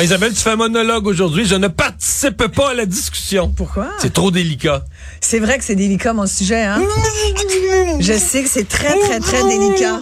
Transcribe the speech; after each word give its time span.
Ah, 0.00 0.04
Isabelle, 0.04 0.32
tu 0.32 0.40
fais 0.40 0.48
un 0.52 0.56
monologue 0.56 1.06
aujourd'hui. 1.06 1.44
Je 1.44 1.56
ne 1.56 1.68
participe 1.68 2.46
pas 2.46 2.70
à 2.70 2.74
la 2.74 2.86
discussion. 2.86 3.52
Pourquoi? 3.54 3.88
C'est 4.00 4.14
trop 4.14 4.30
délicat. 4.30 4.82
C'est 5.20 5.40
vrai 5.40 5.58
que 5.58 5.64
c'est 5.64 5.74
délicat, 5.74 6.14
mon 6.14 6.26
sujet, 6.26 6.62
hein? 6.62 6.80
Je 8.00 8.14
sais 8.14 8.42
que 8.42 8.48
c'est 8.48 8.66
très, 8.66 8.98
très, 8.98 9.20
très 9.20 9.42
délicat. 9.46 10.00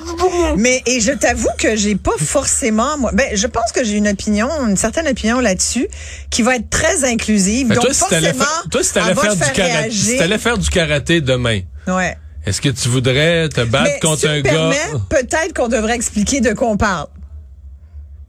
Mais, 0.56 0.84
et 0.86 1.00
je 1.00 1.10
t'avoue 1.10 1.48
que 1.58 1.74
j'ai 1.74 1.96
pas 1.96 2.12
forcément, 2.16 2.96
moi, 2.96 3.10
ben, 3.12 3.26
je 3.34 3.48
pense 3.48 3.72
que 3.72 3.82
j'ai 3.82 3.95
une 3.96 4.06
opinion, 4.06 4.48
une 4.68 4.76
certaine 4.76 5.08
opinion 5.08 5.40
là-dessus, 5.40 5.88
qui 6.30 6.42
va 6.42 6.54
être 6.54 6.70
très 6.70 7.02
inclusive. 7.02 7.66
Ben, 7.66 7.74
donc, 7.74 7.87
toi, 7.87 7.92
si 7.92 7.98
forcément, 7.98 8.23
faire, 8.23 8.65
toi, 8.70 8.82
si 8.84 8.92
t'allais 8.92 9.15
faire, 9.16 9.34
du 9.34 9.52
karaté, 9.52 9.90
si 9.90 10.16
t'allais 10.16 10.38
faire 10.38 10.59
du 10.59 10.70
karaté 10.70 11.20
demain, 11.20 11.62
Ouais. 11.88 12.16
est-ce 12.46 12.60
que 12.60 12.68
tu 12.68 12.88
voudrais 12.88 13.48
te 13.48 13.62
battre 13.62 13.90
Mais 13.95 13.98
contre 14.01 14.20
si 14.20 14.28
un 14.28 14.42
gars? 14.42 14.70
peut-être 15.09 15.54
qu'on 15.56 15.66
devrait 15.66 15.96
expliquer 15.96 16.40
de 16.40 16.52
quoi 16.52 16.68
on 16.68 16.76
parle. 16.76 17.09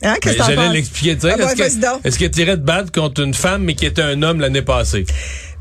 Hein, 0.02 0.16
J'allais 0.24 0.70
l'expliquer. 0.70 1.18
Ah, 1.24 1.36
ben, 1.38 1.50
est-ce 2.04 2.20
que 2.20 2.26
tu 2.26 2.42
irais 2.42 2.56
te 2.56 2.62
battre 2.62 2.92
contre 2.92 3.22
une 3.22 3.34
femme, 3.34 3.64
mais 3.64 3.76
qui 3.76 3.86
était 3.86 4.02
un 4.02 4.22
homme 4.24 4.40
l'année 4.40 4.62
passée? 4.62 5.06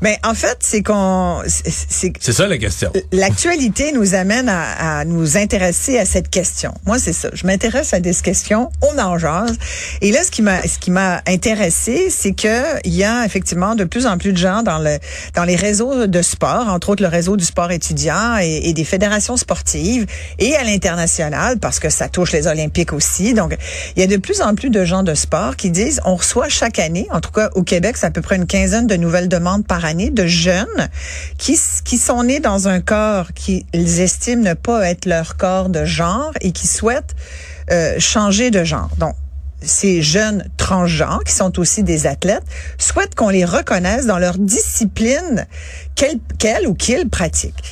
Mais 0.01 0.17
en 0.23 0.33
fait, 0.33 0.57
c'est 0.61 0.81
qu'on, 0.81 1.41
c'est- 1.47 2.13
ça 2.31 2.47
la 2.47 2.57
question. 2.57 2.91
L'actualité 3.11 3.91
nous 3.91 4.15
amène 4.15 4.47
à, 4.49 4.99
à 4.99 5.05
nous 5.05 5.37
intéresser 5.37 5.99
à 5.99 6.05
cette 6.05 6.29
question. 6.29 6.73
Moi, 6.85 6.99
c'est 6.99 7.13
ça. 7.13 7.29
Je 7.33 7.45
m'intéresse 7.45 7.93
à 7.93 7.99
des 7.99 8.13
questions, 8.13 8.71
on 8.81 8.97
en 8.99 9.17
jase. 9.17 9.57
Et 10.01 10.11
là, 10.11 10.23
ce 10.23 10.31
qui 10.31 10.41
m'a, 10.41 10.61
ce 10.63 10.79
qui 10.79 10.91
m'a 10.91 11.21
intéressé, 11.27 12.09
c'est 12.09 12.31
que 12.33 12.79
il 12.85 12.95
y 12.95 13.03
a 13.03 13.25
effectivement 13.25 13.75
de 13.75 13.83
plus 13.83 14.05
en 14.05 14.17
plus 14.17 14.31
de 14.31 14.37
gens 14.37 14.63
dans 14.63 14.79
le, 14.79 14.97
dans 15.35 15.43
les 15.43 15.55
réseaux 15.55 16.07
de 16.07 16.21
sport, 16.21 16.67
entre 16.69 16.89
autres 16.89 17.03
le 17.03 17.09
réseau 17.09 17.35
du 17.35 17.43
sport 17.45 17.71
étudiant 17.71 18.37
et, 18.41 18.69
et 18.69 18.73
des 18.73 18.83
fédérations 18.85 19.35
sportives 19.37 20.05
et 20.39 20.55
à 20.55 20.63
l'international, 20.63 21.59
parce 21.59 21.79
que 21.79 21.89
ça 21.89 22.07
touche 22.07 22.31
les 22.31 22.47
Olympiques 22.47 22.93
aussi. 22.93 23.33
Donc, 23.33 23.55
il 23.95 23.99
y 24.01 24.03
a 24.03 24.07
de 24.07 24.17
plus 24.17 24.41
en 24.41 24.55
plus 24.55 24.69
de 24.69 24.85
gens 24.85 25.03
de 25.03 25.13
sport 25.13 25.55
qui 25.55 25.71
disent, 25.71 25.99
on 26.05 26.15
reçoit 26.15 26.47
chaque 26.49 26.79
année, 26.79 27.07
en 27.11 27.19
tout 27.19 27.31
cas 27.31 27.49
au 27.55 27.63
Québec, 27.63 27.97
c'est 27.97 28.05
à 28.05 28.11
peu 28.11 28.21
près 28.21 28.37
une 28.37 28.47
quinzaine 28.47 28.87
de 28.87 28.95
nouvelles 28.95 29.27
demandes 29.29 29.65
par 29.67 29.83
année 29.85 29.88
de 29.93 30.25
jeunes 30.25 30.89
qui, 31.37 31.59
qui 31.83 31.97
sont 31.97 32.23
nés 32.23 32.39
dans 32.39 32.67
un 32.67 32.81
corps 32.81 33.33
qu'ils 33.33 33.65
estiment 33.73 34.43
ne 34.43 34.53
pas 34.53 34.89
être 34.89 35.05
leur 35.05 35.37
corps 35.37 35.69
de 35.69 35.85
genre 35.85 36.31
et 36.41 36.51
qui 36.51 36.67
souhaitent 36.67 37.15
euh, 37.71 37.99
changer 37.99 38.51
de 38.51 38.63
genre. 38.63 38.89
Donc, 38.97 39.15
ces 39.61 40.01
jeunes 40.01 40.45
transgenres, 40.57 41.23
qui 41.25 41.33
sont 41.33 41.59
aussi 41.59 41.83
des 41.83 42.07
athlètes, 42.07 42.43
souhaitent 42.77 43.15
qu'on 43.15 43.29
les 43.29 43.45
reconnaisse 43.45 44.05
dans 44.05 44.17
leur 44.19 44.37
discipline 44.37 45.45
qu'elle 45.95 46.17
qu'elle 46.37 46.67
ou 46.67 46.73
qu'ils 46.73 47.09
pratiquent. 47.09 47.63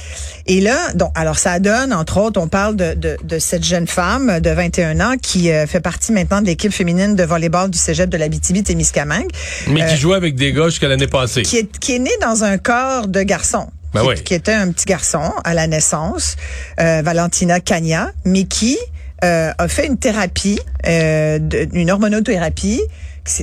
Et 0.49 0.61
là, 0.61 0.93
donc, 0.95 1.11
alors 1.15 1.37
ça 1.37 1.59
donne, 1.59 1.91
entre 1.93 2.17
autres, 2.19 2.39
on 2.39 2.47
parle 2.47 2.75
de, 2.77 2.93
de, 2.93 3.17
de 3.23 3.39
cette 3.39 3.63
jeune 3.65 3.85
femme 3.87 4.39
de 4.39 4.49
21 4.49 4.99
ans 5.01 5.15
qui 5.21 5.51
euh, 5.51 5.67
fait 5.67 5.81
partie 5.81 6.13
maintenant 6.13 6.41
de 6.41 6.45
l'équipe 6.47 6.71
féminine 6.71 7.15
de 7.15 7.23
volleyball 7.23 7.69
du 7.69 7.77
cégep 7.77 8.09
de 8.09 8.17
l'Abitibi-Témiscamingue, 8.17 9.27
Mais 9.67 9.81
Euh, 9.83 9.87
qui 9.87 9.97
jouait 9.97 10.15
avec 10.15 10.35
des 10.35 10.53
gars 10.53 10.69
jusqu'à 10.69 10.87
l'année 10.87 11.07
passée. 11.07 11.41
qui 11.41 11.57
est, 11.57 11.79
qui 11.79 11.95
est 11.95 11.99
née 11.99 12.15
dans 12.21 12.43
un 12.45 12.57
corps 12.57 13.07
de 13.07 13.21
garçon. 13.23 13.67
Ben 13.93 14.01
qui, 14.01 14.07
oui. 14.07 14.23
qui 14.23 14.33
était 14.33 14.53
un 14.53 14.71
petit 14.71 14.85
garçon 14.85 15.31
à 15.43 15.53
la 15.53 15.67
naissance, 15.67 16.35
euh, 16.79 17.01
Valentina 17.03 17.59
Cagna, 17.59 18.11
mais 18.25 18.45
qui 18.45 18.77
euh, 19.23 19.51
a 19.57 19.67
fait 19.67 19.87
une 19.87 19.97
thérapie, 19.97 20.59
euh, 20.85 21.39
une 21.73 21.91
hormonothérapie. 21.91 22.81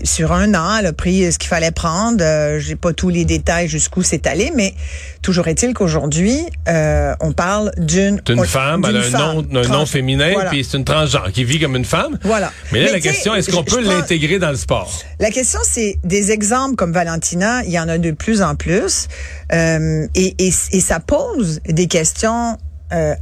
Sur 0.04 0.32
un 0.32 0.54
an, 0.54 0.78
elle 0.78 0.86
a 0.86 0.92
pris 0.94 1.30
ce 1.30 1.38
qu'il 1.38 1.50
fallait 1.50 1.70
prendre. 1.70 2.24
Euh, 2.24 2.58
J'ai 2.58 2.74
pas 2.74 2.94
tous 2.94 3.10
les 3.10 3.26
détails 3.26 3.68
jusqu'où 3.68 4.02
c'est 4.02 4.26
allé, 4.26 4.50
mais 4.56 4.72
toujours 5.20 5.46
est-il 5.46 5.74
qu'aujourd'hui, 5.74 6.38
euh, 6.68 7.14
on 7.20 7.32
parle 7.32 7.70
d'une 7.76 8.18
femme, 8.46 8.82
elle 8.88 8.96
a 8.96 9.00
un 9.00 9.02
femme 9.02 9.42
nom, 9.50 9.58
un 9.62 9.68
nom 9.68 9.84
féminin, 9.84 10.30
Voilà. 10.32 10.48
puis 10.48 10.64
c'est 10.64 10.78
une 10.78 10.86
transgenre 10.86 11.30
qui 11.32 11.44
vit 11.44 11.60
comme 11.60 11.76
une 11.76 11.84
femme. 11.84 12.18
Voilà. 12.22 12.50
Mais 12.72 12.80
là, 12.80 12.86
Mais 12.86 12.92
la 12.92 13.00
question, 13.00 13.34
est-ce 13.34 13.50
qu'on 13.50 13.62
peut 13.62 13.82
l'intégrer 13.82 14.38
dans 14.38 14.48
le 14.48 14.56
sport? 14.56 14.90
La 15.20 15.30
question, 15.30 15.60
c'est 15.70 15.98
des 16.02 16.30
exemples 16.32 16.76
comme 16.76 16.92
Valentina, 16.92 17.62
il 17.64 17.70
y 17.70 17.78
en 17.78 17.90
a 17.90 17.98
de 17.98 18.12
plus 18.12 18.40
en 18.40 18.54
plus, 18.54 19.08
euh, 19.52 20.06
et, 20.14 20.34
et, 20.38 20.46
et 20.72 20.80
ça 20.80 20.98
pose 20.98 21.60
des 21.68 21.88
questions 21.88 22.56
euh, 22.94 23.14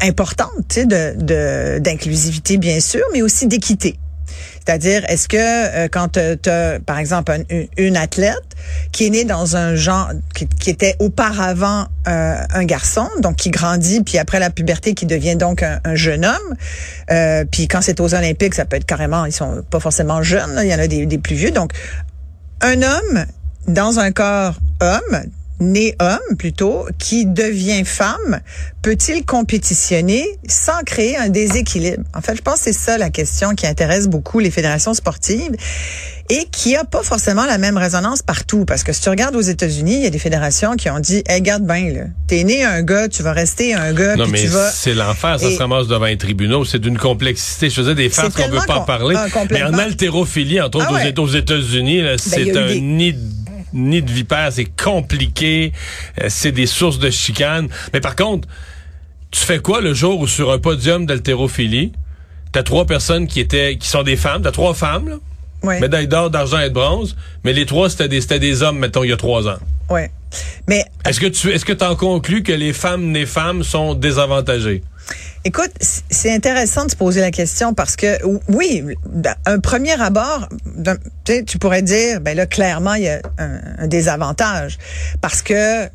sais, 0.69 0.87
de 0.87 1.79
d'inclusivité 1.79 2.59
bien 2.59 2.81
sûr, 2.81 3.03
mais 3.13 3.23
aussi 3.23 3.47
d'équité. 3.47 3.99
C'est-à-dire, 4.65 5.05
est-ce 5.09 5.27
que 5.27 5.37
euh, 5.37 5.89
quand 5.91 6.11
tu 6.13 6.49
as, 6.49 6.79
par 6.81 6.99
exemple, 6.99 7.33
un- 7.33 7.65
une, 7.77 7.97
athlète 7.97 8.37
qui 8.93 9.07
est 9.07 9.11
née 9.11 9.25
dans 9.25 9.57
un 9.57 9.75
genre 9.75 10.11
qui, 10.35 10.71
était 10.71 10.95
auparavant 11.01 11.87
euh, 12.07 12.37
un 12.51 12.65
garçon, 12.65 13.09
donc 13.21 13.37
qui 13.37 13.51
grandit, 13.51 14.03
puis 14.03 14.19
après 14.19 14.39
la 14.39 14.51
puberté, 14.51 14.95
qui 14.95 15.07
devient 15.07 15.35
donc 15.35 15.65
un, 15.65 15.81
un 15.85 15.97
jeune 15.97 16.25
homme, 16.25 16.55
euh, 17.11 17.45
puis 17.51 17.67
quand 17.67 17.83
c'est 17.83 17.99
aux 17.99 18.15
Olympiques, 18.15 18.55
ça 18.55 18.65
peut 18.65 18.77
être 18.77 18.87
carrément, 18.87 19.25
ils 19.25 19.33
sont 19.33 19.63
pas 19.69 19.81
forcément 19.81 20.23
jeunes, 20.23 20.61
il 20.63 20.69
y 20.69 20.75
en 20.75 20.79
a 20.79 20.87
des, 20.87 21.07
des 21.07 21.19
plus 21.19 21.35
vieux, 21.35 21.51
donc 21.51 21.73
un 22.61 22.83
homme 22.83 23.27
dans 23.67 23.99
un 23.99 24.13
corps 24.13 24.55
homme, 24.81 25.23
né 25.63 25.95
homme 26.01 26.37
plutôt, 26.39 26.87
qui 26.99 27.27
devient 27.27 27.85
femme, 27.85 28.41
peut-il 28.83 29.25
compétitionner 29.25 30.27
sans 30.49 30.83
créer 30.85 31.17
un 31.17 31.29
déséquilibre? 31.29 32.03
En 32.15 32.21
fait, 32.21 32.37
je 32.37 32.43
pense 32.43 32.57
que 32.57 32.61
c'est 32.65 32.73
ça 32.73 32.99
la 32.99 33.11
question 33.11 33.55
qui 33.55 33.67
intéresse 33.67 34.09
beaucoup 34.09 34.39
les 34.41 34.51
fédérations 34.51 34.95
sportives 34.95 35.53
et 36.31 36.47
qui 36.51 36.77
a 36.77 36.85
pas 36.85 37.03
forcément 37.03 37.45
la 37.47 37.59
même 37.59 37.77
résonance 37.77 38.23
partout. 38.23 38.65
Parce 38.65 38.83
que 38.85 38.93
si 38.93 39.01
tu 39.03 39.09
regardes 39.09 39.37
aux 39.37 39.41
États-Unis, 39.41 39.95
il 39.97 40.03
y 40.03 40.07
a 40.07 40.11
des 40.11 40.19
fédérations 40.19 40.75
qui 40.77 40.89
ont 40.91 40.99
dit, 41.01 41.23
hey, 41.29 41.43
garde 41.43 41.67
bien, 41.67 41.93
là. 41.93 42.03
T'es 42.27 42.45
né 42.45 42.65
un 42.65 42.83
gars, 42.83 43.09
tu 43.09 43.23
vas 43.23 43.33
rester 43.33 43.75
un 43.75 43.93
gars, 43.93 44.17
Non, 44.17 44.25
puis 44.25 44.33
mais 44.33 44.41
tu 44.43 44.49
vas... 44.49 44.71
c'est 44.71 44.95
l'enfer, 44.95 45.39
ça 45.41 45.49
Et- 45.49 45.55
se 45.55 45.59
ramasse 45.59 45.89
devant 45.89 46.07
les 46.07 46.17
tribunaux. 46.19 46.65
C'est 46.65 46.79
d'une 46.79 46.99
complexité. 46.99 47.69
Je 47.71 47.75
faisais 47.75 47.95
des 47.95 48.09
farces 48.09 48.35
qu'on 48.35 48.49
veut 48.49 48.61
pas 48.67 48.75
en 48.77 48.79
com- 48.79 48.87
parler. 48.87 49.17
ah, 49.19 49.27
mais 49.51 49.63
en 49.63 49.75
haltérophilie, 49.75 50.61
entre 50.61 50.79
autres 50.79 50.87
Ah 50.91 50.95
ouais. 50.95 51.13
Ben, 51.13 51.23
aux 51.23 51.29
Éta- 51.29 51.33
aux 51.35 51.37
États-Unis, 51.39 52.01
là, 52.03 52.15
y 52.15 52.19
c'est 52.19 52.57
un 52.57 52.67
des- 52.67 52.81
nid 52.81 53.15
nid 53.73 54.03
de 54.03 54.11
vipères, 54.11 54.53
c'est 54.53 54.65
compliqué, 54.67 55.73
euh, 56.21 56.27
c'est 56.29 56.53
des 56.53 56.67
sources 56.67 56.99
de 56.99 57.11
chicanes. 57.11 57.69
Mais 57.93 58.01
par 58.01 58.17
contre, 58.17 58.49
tu 59.31 59.41
fais 59.41 59.59
quoi 59.61 59.81
le 59.81 59.95
jour 59.95 60.21
où 60.21 60.27
sur 60.27 60.51
un 60.53 60.59
podium 60.59 61.07
d'haltérophilie, 61.07 61.93
t'as 62.53 62.63
trois 62.63 62.85
personnes 62.87 63.27
qui 63.27 63.41
étaient 63.41 63.77
qui 63.79 63.89
sont 63.89 64.03
des 64.03 64.17
femmes, 64.17 64.43
t'as 64.43 64.53
trois 64.53 64.75
femmes, 64.75 65.09
là, 65.09 65.17
Ouais. 65.63 65.79
médaille 65.79 66.09
d'or, 66.09 66.29
d'argent 66.29 66.59
et 66.59 66.71
de 66.71 66.75
bronze, 66.75 67.17
mais 67.45 67.53
les 67.53 67.67
trois 67.67 67.89
c'était 67.89 68.09
des 68.09 68.21
c'était 68.21 68.41
des 68.41 68.63
hommes, 68.65 68.79
mettons, 68.79 69.05
il 69.05 69.11
y 69.11 69.13
a 69.13 69.17
trois 69.17 69.47
ans. 69.47 69.59
Ouais. 69.91 70.11
Mais 70.69 70.85
Est-ce 71.05 71.21
que 71.21 71.27
tu 71.27 71.51
est-ce 71.51 71.65
que 71.65 71.73
t'en 71.73 71.95
conclus 71.95 72.43
que 72.43 72.53
les 72.53 72.73
femmes 72.73 73.13
nées 73.13 73.27
femmes 73.27 73.63
sont 73.63 73.95
désavantagées? 73.95 74.83
Écoute, 75.45 75.73
c'est 76.11 76.33
intéressant 76.33 76.85
de 76.85 76.91
se 76.93 76.97
poser 76.97 77.21
la 77.21 77.31
question 77.33 77.75
parce 77.75 77.97
que 77.97 78.25
ou- 78.25 78.41
oui, 78.49 78.85
un 79.45 79.59
premier 79.59 80.01
abord, 80.01 80.49
tu 81.25 81.59
pourrais 81.59 81.83
dire, 81.83 82.21
ben 82.21 82.37
là 82.37 82.47
clairement 82.47 82.95
il 82.95 83.05
y 83.05 83.09
a 83.09 83.21
un, 83.39 83.61
un 83.79 83.87
désavantage 83.89 84.79
parce 85.21 85.43
que 85.43 85.89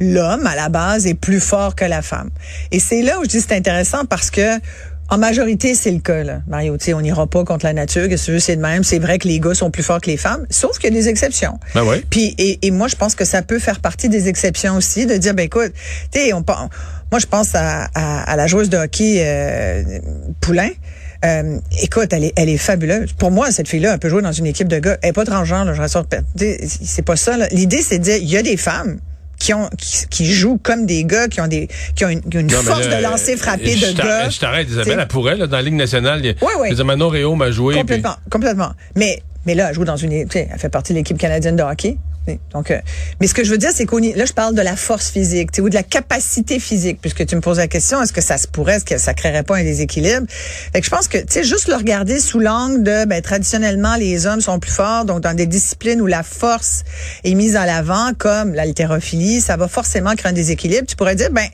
l'homme 0.00 0.46
à 0.46 0.56
la 0.56 0.68
base 0.70 1.06
est 1.06 1.14
plus 1.14 1.40
fort 1.40 1.74
que 1.74 1.84
la 1.84 2.00
femme. 2.02 2.30
Et 2.72 2.80
c'est 2.80 3.02
là 3.02 3.18
où 3.20 3.24
je 3.24 3.28
dis 3.28 3.40
c'est 3.40 3.54
intéressant 3.54 4.04
parce 4.06 4.30
que 4.30 4.58
en 5.12 5.18
majorité, 5.18 5.74
c'est 5.74 5.90
le 5.90 5.98
cas, 5.98 6.22
là. 6.22 6.40
Mario, 6.46 6.76
tu 6.76 6.84
sais, 6.84 6.94
on 6.94 7.00
n'ira 7.00 7.26
pas 7.26 7.42
contre 7.44 7.66
la 7.66 7.72
nature, 7.72 8.08
que 8.08 8.14
tu 8.14 8.30
veux, 8.30 8.38
c'est 8.38 8.54
de 8.54 8.60
même. 8.62 8.84
C'est 8.84 9.00
vrai 9.00 9.18
que 9.18 9.26
les 9.26 9.40
gars 9.40 9.54
sont 9.54 9.72
plus 9.72 9.82
forts 9.82 10.00
que 10.00 10.08
les 10.08 10.16
femmes, 10.16 10.46
sauf 10.50 10.78
qu'il 10.78 10.94
y 10.94 10.96
a 10.96 11.00
des 11.02 11.08
exceptions. 11.08 11.58
Ben 11.74 11.82
ouais. 11.82 12.04
Puis 12.08 12.32
et, 12.38 12.64
et 12.64 12.70
moi 12.70 12.86
je 12.86 12.94
pense 12.94 13.16
que 13.16 13.24
ça 13.24 13.42
peut 13.42 13.58
faire 13.58 13.80
partie 13.80 14.08
des 14.08 14.28
exceptions 14.28 14.76
aussi 14.76 15.06
de 15.06 15.16
dire 15.16 15.34
ben 15.34 15.42
écoute, 15.46 15.72
tu 16.12 16.20
sais 16.20 16.32
on 16.32 16.44
pen- 16.44 16.68
moi 17.10 17.18
je 17.18 17.26
pense 17.26 17.54
à, 17.54 17.84
à, 17.94 18.22
à 18.30 18.36
la 18.36 18.46
joueuse 18.46 18.68
de 18.70 18.76
hockey 18.78 19.16
euh, 19.20 19.82
Poulain. 20.40 20.70
Euh, 21.24 21.58
écoute, 21.82 22.12
elle 22.12 22.24
est, 22.24 22.32
elle 22.36 22.48
est 22.48 22.56
fabuleuse. 22.56 23.12
Pour 23.12 23.30
moi, 23.30 23.50
cette 23.50 23.68
fille-là, 23.68 23.92
elle 23.92 23.98
peut 23.98 24.08
jouer 24.08 24.22
dans 24.22 24.32
une 24.32 24.46
équipe 24.46 24.68
de 24.68 24.78
gars. 24.78 24.96
Elle 25.02 25.10
est 25.10 25.12
pas 25.12 25.26
transgenre, 25.26 25.66
là, 25.66 25.74
je 25.74 25.80
rassure. 25.82 26.06
C'est 26.64 27.02
pas 27.04 27.16
ça. 27.16 27.36
L'idée, 27.52 27.82
c'est 27.82 27.98
de 27.98 28.04
dire, 28.04 28.16
il 28.16 28.30
y 28.30 28.38
a 28.38 28.42
des 28.42 28.56
femmes 28.56 29.00
qui 29.38 29.52
ont 29.52 29.68
qui, 29.76 30.06
qui 30.08 30.24
jouent 30.32 30.58
comme 30.62 30.86
des 30.86 31.04
gars, 31.04 31.28
qui 31.28 31.42
ont 31.42 31.46
des 31.46 31.68
qui 31.94 32.06
ont 32.06 32.08
une, 32.08 32.22
qui 32.22 32.38
ont 32.38 32.40
une 32.40 32.46
Non, 32.50 32.62
force 32.62 32.86
là, 32.88 32.96
de 32.98 33.02
lancer 33.02 33.36
frappé 33.36 33.74
de 33.76 33.92
gars. 33.98 34.30
Je 34.30 34.38
t'arrête, 34.40 34.68
Isabelle, 34.70 34.98
elle 35.00 35.08
pourrait, 35.08 35.36
là, 35.36 35.46
dans 35.46 35.56
la 35.56 35.62
Ligue 35.62 35.74
nationale. 35.74 36.20
a- 36.20 36.32
je 36.64 36.68
veux 36.70 36.74
dire, 36.74 36.84
Manon 36.86 37.36
m'a 37.36 37.50
joué. 37.50 37.74
puis- 37.74 37.80
Complètement, 37.80 38.16
complètement. 38.30 38.72
Mais 38.96 39.22
mais 39.44 39.54
là, 39.54 39.68
elle 39.68 39.74
joue 39.74 39.84
dans 39.84 39.96
une, 39.96 40.10
tu 40.26 40.32
sais, 40.32 40.48
elle 40.50 40.58
fait 40.58 40.68
partie 40.70 40.92
de 40.94 40.98
l'équipe 40.98 41.18
canadienne 41.18 41.56
de 41.56 41.62
hockey. 41.62 41.98
Donc, 42.52 42.70
euh, 42.70 42.78
mais 43.20 43.26
ce 43.26 43.34
que 43.34 43.44
je 43.44 43.50
veux 43.50 43.58
dire, 43.58 43.70
c'est 43.74 43.86
qu'on 43.86 43.98
là, 43.98 44.24
je 44.24 44.32
parle 44.32 44.54
de 44.54 44.62
la 44.62 44.76
force 44.76 45.10
physique, 45.10 45.50
ou 45.58 45.68
de 45.68 45.74
la 45.74 45.82
capacité 45.82 46.60
physique, 46.60 46.98
puisque 47.00 47.26
tu 47.26 47.34
me 47.34 47.40
poses 47.40 47.58
la 47.58 47.66
question, 47.66 48.02
est-ce 48.02 48.12
que 48.12 48.20
ça 48.20 48.38
se 48.38 48.46
pourrait, 48.46 48.76
est-ce 48.76 48.84
que 48.84 48.98
ça 48.98 49.14
créerait 49.14 49.42
pas 49.42 49.56
un 49.56 49.64
déséquilibre? 49.64 50.26
Fait 50.28 50.80
que 50.80 50.84
je 50.84 50.90
pense 50.90 51.08
que, 51.08 51.18
tu 51.18 51.24
sais, 51.28 51.44
juste 51.44 51.68
le 51.68 51.74
regarder 51.74 52.20
sous 52.20 52.38
l'angle 52.38 52.82
de, 52.82 53.04
ben, 53.04 53.20
traditionnellement, 53.22 53.96
les 53.96 54.26
hommes 54.26 54.40
sont 54.40 54.58
plus 54.58 54.70
forts, 54.72 55.04
donc 55.04 55.20
dans 55.20 55.34
des 55.34 55.46
disciplines 55.46 56.00
où 56.00 56.06
la 56.06 56.22
force 56.22 56.84
est 57.24 57.34
mise 57.34 57.56
en 57.56 57.62
avant, 57.62 58.12
comme 58.16 58.54
l'haltérophilie, 58.54 59.40
ça 59.40 59.56
va 59.56 59.68
forcément 59.68 60.14
créer 60.14 60.30
un 60.30 60.34
déséquilibre. 60.34 60.86
Tu 60.86 60.96
pourrais 60.96 61.16
dire, 61.16 61.30
ben 61.30 61.48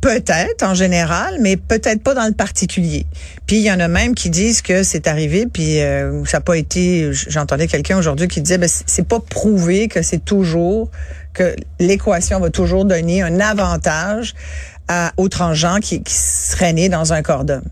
Peut-être 0.00 0.62
en 0.62 0.74
général, 0.74 1.38
mais 1.40 1.56
peut-être 1.56 2.02
pas 2.02 2.14
dans 2.14 2.26
le 2.26 2.32
particulier. 2.32 3.04
Puis 3.46 3.56
il 3.56 3.62
y 3.62 3.72
en 3.72 3.80
a 3.80 3.88
même 3.88 4.14
qui 4.14 4.30
disent 4.30 4.62
que 4.62 4.84
c'est 4.84 5.08
arrivé, 5.08 5.46
puis 5.52 5.80
euh, 5.80 6.24
ça 6.24 6.36
n'a 6.36 6.40
pas 6.40 6.56
été. 6.56 7.10
J'entendais 7.12 7.66
quelqu'un 7.66 7.98
aujourd'hui 7.98 8.28
qui 8.28 8.40
disait, 8.40 8.58
ben, 8.58 8.68
c'est 8.68 9.08
pas 9.08 9.18
prouvé 9.18 9.88
que 9.88 10.02
c'est 10.02 10.24
toujours 10.24 10.88
que 11.32 11.56
l'équation 11.80 12.38
va 12.38 12.50
toujours 12.50 12.84
donner 12.84 13.22
un 13.22 13.40
avantage 13.40 14.34
à, 14.86 15.12
aux 15.16 15.28
transgenres 15.28 15.80
qui, 15.80 16.02
qui 16.02 16.14
seraient 16.14 16.72
nés 16.72 16.88
dans 16.88 17.12
un 17.12 17.22
corps 17.22 17.44
d'homme. 17.44 17.68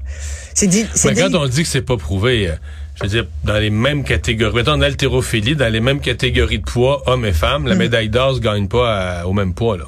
C'est 0.53 0.67
dit. 0.67 0.85
Mais 1.05 1.15
quand 1.15 1.35
on 1.35 1.47
dit 1.47 1.63
que 1.63 1.69
c'est 1.69 1.83
pas 1.83 1.97
prouvé. 1.97 2.49
Euh, 2.49 2.55
je 2.97 3.03
veux 3.03 3.11
dire, 3.11 3.27
dans 3.45 3.59
les 3.59 3.69
mêmes 3.69 4.05
catégories, 4.05 4.55
mettons 4.55 4.73
en 4.73 4.81
haltérophilie, 4.81 5.55
dans 5.55 5.71
les 5.71 5.81
mêmes 5.81 6.01
catégories 6.01 6.61
de 6.61 6.65
poids, 6.65 7.03
hommes 7.07 7.27
et 7.27 7.33
femmes, 7.33 7.67
la 7.67 7.75
mm. 7.75 7.79
médaille 7.79 8.09
d'or 8.09 8.35
ne 8.35 8.39
gagne 8.39 8.69
pas 8.69 9.25
au 9.27 9.35
même 9.35 9.53
poids, 9.53 9.77
là. 9.77 9.85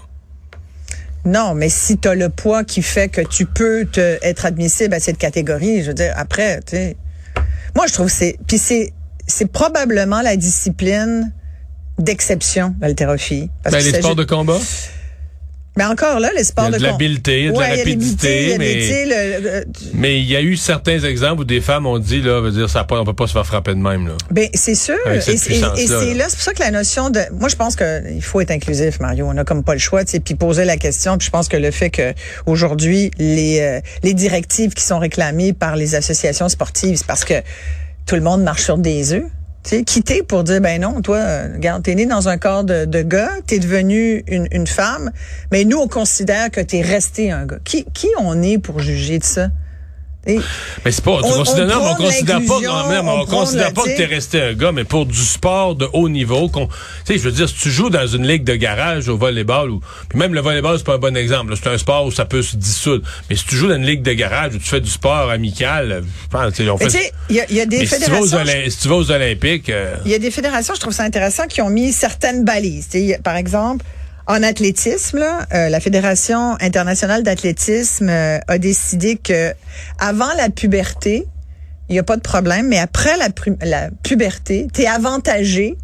Non, 1.29 1.55
mais 1.55 1.69
si 1.69 1.99
tu 1.99 2.09
as 2.09 2.15
le 2.15 2.31
poids 2.31 2.65
qui 2.65 2.81
fait 2.81 3.09
que 3.09 3.21
tu 3.21 3.45
peux 3.45 3.85
te, 3.85 4.19
être 4.23 4.47
admissible 4.47 4.95
à 4.95 5.01
cette 5.01 5.19
catégorie, 5.19 5.83
je 5.83 5.89
veux 5.89 5.95
dire, 5.95 6.15
après, 6.17 6.61
tu 6.61 6.77
sais. 6.77 6.97
Moi, 7.77 7.87
je 7.87 7.93
trouve 7.93 8.09
c'est. 8.09 8.39
Puis 8.47 8.57
c'est, 8.57 8.95
c'est 9.27 9.53
probablement 9.53 10.23
la 10.23 10.37
discipline 10.37 11.33
d'exception, 11.99 12.75
l'haltérophilie. 12.81 13.51
Ben, 13.65 13.79
les 13.79 13.93
sports 13.93 14.17
de 14.17 14.25
combat? 14.25 14.59
Mais 15.79 15.85
encore 15.85 16.19
là, 16.19 16.31
les 16.37 16.43
sports 16.43 16.71
de, 16.71 16.77
de 16.77 16.83
l'habileté, 16.83 17.53
de 17.53 17.57
la 17.57 17.69
rapidité, 17.69 18.57
mais 18.59 19.65
mais 19.95 20.19
il 20.19 20.27
y 20.27 20.35
a 20.35 20.43
eu 20.43 20.57
certains 20.57 20.99
exemples 20.99 21.43
où 21.43 21.45
des 21.45 21.61
femmes 21.61 21.87
ont 21.87 22.01
dit 22.01 22.21
là, 22.21 22.41
veut 22.41 22.51
dire 22.51 22.69
ça 22.69 22.83
pas, 22.83 23.01
on 23.01 23.05
peut 23.05 23.13
pas 23.13 23.29
se 23.29 23.33
faire 23.33 23.47
frapper 23.47 23.75
de 23.75 23.79
même 23.79 24.09
là. 24.09 24.15
Ben 24.33 24.49
c'est 24.55 24.75
sûr. 24.75 24.99
Et, 25.07 25.21
c'est 25.21 25.61
là, 25.61 26.27
c'est 26.29 26.35
pour 26.35 26.43
ça 26.43 26.53
que 26.53 26.59
la 26.59 26.73
notion 26.73 27.11
de, 27.11 27.21
moi 27.31 27.49
je 27.49 27.55
pense 27.55 27.77
que 27.77 28.13
il 28.13 28.25
faut 28.25 28.41
être 28.41 28.51
inclusif, 28.51 28.99
Mario. 28.99 29.29
On 29.29 29.37
a 29.37 29.45
comme 29.45 29.63
pas 29.63 29.75
le 29.75 29.79
choix, 29.79 30.05
tu 30.05 30.11
sais, 30.11 30.21
puis 30.21 30.35
poser 30.35 30.65
la 30.65 30.79
question. 30.79 31.17
Puis 31.17 31.27
je 31.27 31.31
pense 31.31 31.47
que 31.47 31.57
le 31.57 31.71
fait 31.71 31.91
que 31.91 32.13
aujourd'hui 32.47 33.13
les 33.19 33.61
euh, 33.61 33.81
les 34.03 34.15
directives 34.15 34.75
qui 34.75 34.83
sont 34.83 34.99
réclamées 34.99 35.53
par 35.53 35.77
les 35.77 35.95
associations 35.95 36.49
sportives, 36.49 36.97
c'est 36.97 37.07
parce 37.07 37.25
que 37.25 37.35
tout 38.05 38.17
le 38.17 38.23
monde 38.23 38.43
marche 38.43 38.65
sur 38.65 38.79
des 38.79 39.13
œufs 39.13 39.27
sais, 39.69 39.85
quitter 39.85 40.23
pour 40.23 40.45
dire 40.45 40.61
ben 40.61 40.81
non, 40.81 41.01
toi, 41.03 41.21
regarde, 41.55 41.83
t'es 41.83 41.95
né 41.95 42.07
dans 42.07 42.29
un 42.29 42.39
corps 42.39 42.65
de, 42.65 42.85
de 42.85 43.03
gars, 43.03 43.31
t'es 43.47 43.59
devenu 43.59 44.25
une, 44.27 44.49
une, 44.51 44.67
femme, 44.67 45.11
mais 45.53 45.65
nous 45.65 45.79
on 45.79 45.89
considère 45.89 46.51
que 46.51 46.61
t'es 46.61 46.81
resté 46.81 47.31
un 47.31 47.47
gars. 47.47 47.59
Qui, 47.65 47.85
qui 47.93 48.09
on 48.19 48.43
est 48.43 48.59
pour 48.59 48.81
juger 48.81 49.19
de 49.19 49.25
ça? 49.25 49.49
Mais 50.85 50.91
c'est 50.91 51.05
pas, 51.05 51.13
on, 51.13 51.21
considère, 51.23 51.83
on, 51.83 51.95
considère 51.95 52.41
pas, 52.47 52.89
même, 52.89 53.09
on, 53.09 53.25
considère 53.25 53.73
pas 53.73 53.83
que 53.83 53.97
t'es 53.97 54.05
resté 54.05 54.43
un 54.43 54.53
gars, 54.53 54.73
mais 54.73 54.85
pour 54.85 55.07
du 55.07 55.19
sport 55.19 55.75
de 55.75 55.89
haut 55.93 56.09
niveau, 56.09 56.49
tu 56.49 56.61
sais, 57.05 57.19
je 57.19 57.25
veux 57.25 57.33
dire, 57.33 57.49
si 57.49 57.55
tu 57.55 57.71
joues 57.71 57.91
dans 57.91 58.07
une 58.07 58.27
ligue 58.27 58.45
de 58.45 58.55
garage 58.55 59.09
au 59.09 59.17
volleyball, 59.17 59.71
ou, 59.71 59.81
puis 60.09 60.19
même 60.19 60.35
le 60.35 60.41
volleyball, 60.41 60.77
c'est 60.79 60.85
pas 60.85 60.95
un 60.95 60.99
bon 60.99 61.17
exemple, 61.17 61.55
c'est 61.57 61.69
un 61.69 61.79
sport 61.79 62.07
où 62.07 62.11
ça 62.11 62.25
peut 62.25 62.43
se 62.43 62.57
dissoudre. 62.57 63.07
Mais 63.31 63.37
si 63.37 63.45
tu 63.45 63.57
joues 63.57 63.69
dans 63.69 63.77
une 63.77 63.87
ligue 63.87 64.03
de 64.03 64.13
garage 64.13 64.55
où 64.55 64.59
tu 64.59 64.69
fais 64.69 64.81
du 64.81 64.91
sport 64.91 65.31
amical, 65.31 66.05
je 66.05 66.29
pense, 66.29 66.61
on 66.61 66.79
fait. 66.79 67.13
Il 67.31 67.37
y, 67.37 67.55
y, 67.55 67.61
a 67.61 67.67
des 67.67 67.87
fédérations. 67.87 68.25
Si 68.69 68.79
tu, 68.79 68.89
vas 68.89 68.97
aux, 68.97 69.11
Olympiques. 69.11 69.71
Euh, 69.71 69.97
il 70.05 70.11
y 70.11 70.15
a 70.15 70.19
des 70.19 70.31
fédérations, 70.31 70.75
je 70.75 70.81
trouve 70.81 70.93
ça 70.93 71.05
intéressant, 71.05 71.47
qui 71.47 71.63
ont 71.63 71.71
mis 71.71 71.93
certaines 71.93 72.45
balises. 72.45 72.89
par 73.23 73.37
exemple, 73.37 73.85
en 74.29 74.43
athlétisme, 74.43 75.25
euh, 75.55 75.69
la 75.71 75.81
Fédération 75.81 76.57
internationale 76.61 77.23
d'athlétisme 77.23 78.11
euh, 78.11 78.39
a 78.47 78.59
décidé 78.59 79.17
que 79.17 79.55
avant 79.99 80.33
la 80.37 80.51
puberté, 80.51 81.27
il 81.89 81.95
n'y 81.95 81.99
a 81.99 82.03
pas 82.03 82.17
de 82.17 82.23
problème, 82.23 82.69
mais 82.69 82.79
après 82.79 83.17
la, 83.17 83.29
la 83.63 83.89
puberté, 84.03 84.69
tu 84.73 84.83
es 84.83 84.87
avantagé 84.87 85.77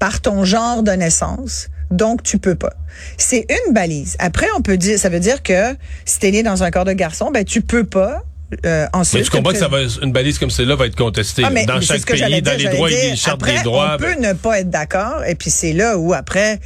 par 0.00 0.20
ton 0.20 0.44
genre 0.44 0.82
de 0.82 0.90
naissance. 0.90 1.68
Donc, 1.92 2.24
tu 2.24 2.38
peux 2.38 2.56
pas. 2.56 2.72
C'est 3.16 3.46
une 3.48 3.72
balise. 3.72 4.16
Après, 4.18 4.48
on 4.56 4.62
peut 4.62 4.76
dire, 4.76 4.98
ça 4.98 5.08
veut 5.08 5.20
dire 5.20 5.44
que 5.44 5.76
si 6.04 6.18
t'es 6.18 6.32
né 6.32 6.42
dans 6.42 6.64
un 6.64 6.72
corps 6.72 6.84
de 6.84 6.92
garçon, 6.92 7.30
ben, 7.30 7.44
tu 7.44 7.62
peux 7.62 7.84
pas 7.84 8.24
euh, 8.64 8.86
ensuite, 8.92 9.20
mais 9.20 9.24
tu 9.24 9.30
comprends 9.30 9.52
que 9.52 9.58
ça 9.58 9.68
va, 9.68 9.78
une 10.02 10.12
balise 10.12 10.38
comme 10.38 10.50
celle-là 10.50 10.76
va 10.76 10.86
être 10.86 10.96
contestée 10.96 11.42
ah, 11.44 11.64
dans 11.66 11.80
chaque 11.80 12.04
pays, 12.06 12.42
dans 12.42 12.56
les 12.56 12.68
droits 12.68 12.90
et 12.90 13.10
les 13.10 13.16
chartes 13.16 13.44
des 13.44 13.62
droits. 13.62 13.94
On 13.94 13.98
peut 13.98 14.14
ben- 14.18 14.28
ne 14.28 14.32
pas 14.34 14.60
être 14.60 14.70
d'accord, 14.70 15.24
et 15.24 15.34
puis 15.36 15.50
c'est 15.50 15.72
là 15.72 15.98
où 15.98 16.14
après, 16.14 16.60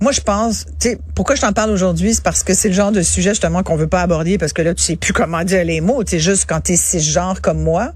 moi, 0.00 0.12
je 0.12 0.20
pense, 0.20 0.66
tu 0.78 0.90
sais, 0.90 0.98
pourquoi 1.14 1.34
je 1.34 1.40
t'en 1.40 1.52
parle 1.52 1.70
aujourd'hui, 1.70 2.14
c'est 2.14 2.22
parce 2.22 2.44
que 2.44 2.54
c'est 2.54 2.68
le 2.68 2.74
genre 2.74 2.92
de 2.92 3.02
sujet 3.02 3.30
justement 3.30 3.64
qu'on 3.64 3.74
veut 3.74 3.88
pas 3.88 4.00
aborder 4.00 4.38
parce 4.38 4.52
que 4.52 4.62
là, 4.62 4.72
tu 4.72 4.82
sais 4.82 4.96
plus 4.96 5.12
comment 5.12 5.42
dire 5.42 5.64
les 5.64 5.80
mots. 5.80 6.04
Tu 6.04 6.12
sais, 6.12 6.18
juste 6.20 6.46
quand 6.48 6.60
t'es 6.60 6.76
cisgenre 6.76 7.40
comme 7.42 7.60
moi 7.60 7.92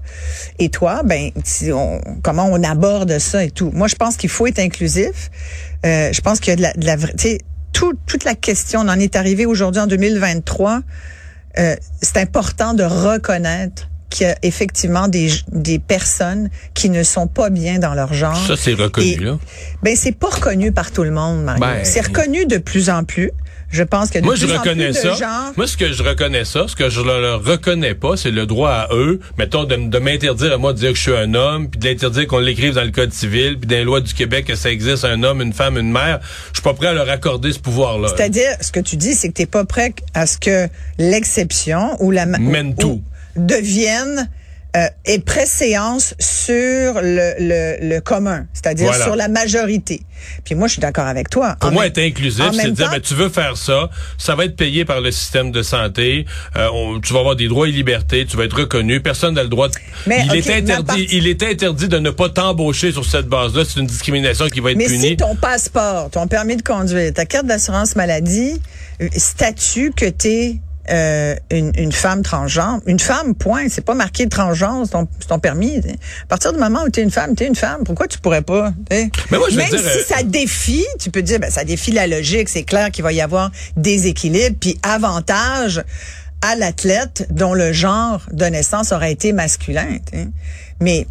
et 0.59 0.69
toi, 0.69 1.01
ben, 1.03 1.31
on, 1.71 2.01
comment 2.21 2.45
on 2.51 2.61
aborde 2.61 3.17
ça 3.19 3.45
et 3.45 3.51
tout. 3.51 3.71
Moi, 3.73 3.87
je 3.87 3.95
pense 3.95 4.17
qu'il 4.17 4.29
faut 4.29 4.47
être 4.47 4.59
inclusif. 4.59 5.31
Euh, 5.85 6.11
je 6.11 6.19
pense 6.19 6.41
qu'il 6.41 6.49
y 6.49 6.53
a 6.53 6.55
de 6.57 6.61
la, 6.61 6.73
de 6.73 6.85
la 6.85 6.97
tu 6.97 7.13
sais, 7.17 7.41
tout, 7.71 7.93
toute 8.05 8.25
la 8.25 8.35
question, 8.35 8.81
on 8.81 8.89
en 8.89 8.99
est 8.99 9.15
arrivé 9.15 9.45
aujourd'hui 9.45 9.81
en 9.81 9.87
2023. 9.87 10.81
Euh, 11.59 11.75
c'est 12.01 12.17
important 12.17 12.73
de 12.73 12.83
reconnaître 12.83 13.87
qu'il 14.13 14.27
y 14.27 14.29
a 14.29 14.35
effectivement 14.43 15.07
des, 15.07 15.29
des 15.51 15.79
personnes 15.79 16.49
qui 16.73 16.89
ne 16.89 17.03
sont 17.03 17.27
pas 17.27 17.49
bien 17.49 17.79
dans 17.79 17.93
leur 17.93 18.13
genre. 18.13 18.37
Ça, 18.47 18.55
c'est 18.55 18.73
reconnu, 18.73 19.17
là. 19.17 19.39
Ben, 19.81 19.95
c'est 19.95 20.15
pas 20.15 20.29
reconnu 20.29 20.71
par 20.71 20.91
tout 20.91 21.03
le 21.03 21.11
monde, 21.11 21.43
Mario. 21.43 21.61
Ben, 21.61 21.83
c'est 21.83 22.01
reconnu 22.01 22.45
de 22.45 22.57
plus 22.57 22.89
en 22.89 23.03
plus. 23.03 23.31
Je 23.71 23.81
pense 23.81 24.11
que 24.11 24.19
de 24.19 24.23
Moi, 24.23 24.35
je 24.35 24.45
reconnais 24.45 24.93
ça. 24.93 25.15
Moi, 25.57 25.65
ce 25.65 25.77
que 25.77 25.91
je 25.91 26.03
reconnais 26.03 26.45
ça, 26.45 26.67
ce 26.67 26.75
que 26.75 26.89
je 26.89 27.01
ne 27.01 27.33
reconnais 27.33 27.95
pas, 27.95 28.15
c'est 28.15 28.29
le 28.29 28.45
droit 28.45 28.69
à 28.69 28.93
eux, 28.93 29.19
mettons, 29.39 29.63
de, 29.63 29.75
de 29.75 29.97
m'interdire 29.97 30.53
à 30.53 30.57
moi 30.59 30.73
de 30.73 30.77
dire 30.77 30.91
que 30.91 30.95
je 30.95 31.01
suis 31.01 31.15
un 31.15 31.33
homme, 31.33 31.67
puis 31.69 31.79
de 31.79 31.87
l'interdire 31.87 32.27
qu'on 32.27 32.37
l'écrive 32.37 32.75
dans 32.75 32.83
le 32.83 32.91
Code 32.91 33.11
civil, 33.11 33.57
puis 33.57 33.67
dans 33.67 33.75
les 33.75 33.83
lois 33.83 33.99
du 33.99 34.13
Québec 34.13 34.45
que 34.45 34.55
ça 34.55 34.69
existe 34.69 35.05
un 35.05 35.23
homme, 35.23 35.41
une 35.41 35.53
femme, 35.53 35.79
une 35.79 35.91
mère. 35.91 36.19
Je 36.51 36.59
suis 36.59 36.63
pas 36.63 36.75
prêt 36.75 36.87
à 36.87 36.93
leur 36.93 37.09
accorder 37.09 37.51
ce 37.51 37.57
pouvoir-là. 37.57 38.09
C'est-à-dire, 38.15 38.51
ce 38.61 38.71
que 38.71 38.79
tu 38.79 38.95
dis, 38.95 39.15
c'est 39.15 39.29
que 39.29 39.33
tu 39.33 39.41
n'es 39.41 39.47
pas 39.47 39.65
prêt 39.65 39.95
à 40.13 40.27
ce 40.27 40.37
que 40.37 40.67
l'exception 40.99 41.97
ou 41.99 42.11
la... 42.11 42.27
Mène 42.27 42.75
tout 42.75 43.01
deviennent 43.35 44.29
euh, 44.75 44.87
et 45.05 45.19
préséance 45.19 46.15
sur 46.17 46.95
le, 46.99 47.35
le, 47.37 47.89
le 47.89 47.99
commun, 47.99 48.47
c'est-à-dire 48.53 48.91
sur 48.95 49.15
la 49.15 49.27
majorité. 49.27 50.01
Puis 50.43 50.55
moi, 50.55 50.67
je 50.67 50.73
suis 50.73 50.81
d'accord 50.81 51.05
avec 51.05 51.29
toi. 51.29 51.55
Pour 51.59 51.71
moi, 51.71 51.85
être 51.85 51.99
inclusif, 51.99 52.43
c'est 52.53 52.71
dire, 52.71 52.89
ben, 52.89 52.99
tu 52.99 53.13
veux 53.13 53.29
faire 53.29 53.55
ça, 53.55 53.91
ça 54.17 54.33
va 54.33 54.45
être 54.45 54.55
payé 54.55 54.83
par 54.83 54.99
le 54.99 55.11
système 55.11 55.51
de 55.51 55.61
santé, 55.61 56.25
euh, 56.55 56.99
tu 57.03 57.13
vas 57.13 57.19
avoir 57.19 57.35
des 57.35 57.47
droits 57.47 57.67
et 57.67 57.71
libertés, 57.71 58.25
tu 58.25 58.35
vas 58.35 58.45
être 58.45 58.57
reconnu, 58.57 58.99
personne 58.99 59.35
n'a 59.35 59.43
le 59.43 59.49
droit 59.49 59.67
de... 59.67 59.75
Mais, 60.07 60.25
il, 60.25 60.37
est 60.37 60.49
interdit, 60.49 61.07
il 61.11 61.27
est 61.27 61.43
interdit 61.43 61.87
de 61.87 61.99
ne 61.99 62.09
pas 62.09 62.29
t'embaucher 62.29 62.91
sur 62.91 63.05
cette 63.05 63.27
base-là, 63.27 63.65
c'est 63.65 63.79
une 63.79 63.85
discrimination 63.85 64.49
qui 64.49 64.59
va 64.59 64.71
être 64.71 64.79
punie. 64.79 64.97
Mais 64.97 65.07
si 65.09 65.17
ton 65.17 65.35
passeport, 65.35 66.09
ton 66.09 66.25
permis 66.25 66.55
de 66.55 66.63
conduire, 66.63 67.13
ta 67.13 67.27
carte 67.27 67.45
d'assurance 67.45 67.95
maladie, 67.95 68.59
euh, 69.03 69.07
statut 69.15 69.93
que 69.95 70.09
tu 70.09 70.27
es 70.29 70.59
euh, 70.89 71.35
une, 71.49 71.71
une, 71.77 71.91
femme 71.91 72.23
transgenre. 72.23 72.81
Une 72.85 72.99
femme, 72.99 73.35
point. 73.35 73.67
C'est 73.69 73.85
pas 73.85 73.93
marqué 73.93 74.27
transgenre, 74.27 74.81
c'est 74.85 74.91
ton, 74.91 75.07
ton, 75.27 75.39
permis. 75.39 75.77
À 75.77 76.25
partir 76.27 76.51
du 76.51 76.59
moment 76.59 76.83
où 76.83 76.89
tu 76.89 76.99
es 76.99 77.03
une 77.03 77.11
femme, 77.11 77.35
tu 77.35 77.43
es 77.43 77.47
une 77.47 77.55
femme. 77.55 77.83
Pourquoi 77.85 78.07
tu 78.07 78.19
pourrais 78.19 78.41
pas? 78.41 78.73
Mais 78.89 79.09
moi, 79.31 79.47
je 79.49 79.55
Même 79.55 79.67
si 79.67 79.75
euh, 79.75 80.03
ça 80.05 80.23
défie, 80.23 80.85
tu 80.99 81.09
peux 81.09 81.21
dire, 81.21 81.39
ben, 81.39 81.49
ça 81.49 81.63
défie 81.63 81.91
la 81.91 82.07
logique. 82.07 82.49
C'est 82.49 82.63
clair 82.63 82.91
qu'il 82.91 83.03
va 83.03 83.13
y 83.13 83.21
avoir 83.21 83.49
déséquilibre, 83.77 84.57
puis 84.59 84.77
avantage 84.83 85.83
à 86.41 86.55
l'athlète 86.55 87.27
dont 87.29 87.53
le 87.53 87.71
genre 87.71 88.21
de 88.31 88.45
naissance 88.45 88.91
aurait 88.91 89.13
été 89.13 89.31
masculin. 89.31 89.97
Mais 90.81 91.07